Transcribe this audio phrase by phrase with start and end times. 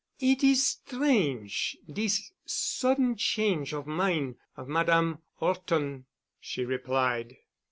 [0.19, 6.05] "It is strange, dis sudden change of min' of Madame 'Orton,"
[6.39, 7.37] she replied.